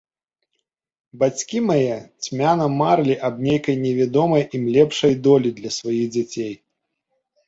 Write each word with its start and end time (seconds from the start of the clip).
Бацькі 1.23 1.59
мае 1.65 1.97
цьмяна 2.23 2.65
марылі 2.77 3.17
аб 3.29 3.35
нейкай 3.47 3.77
невядомай 3.83 4.43
ім 4.61 4.63
лепшай 4.79 5.13
долі 5.29 5.49
для 5.61 5.69
сваіх 5.77 6.09
дзяцей. 6.17 6.51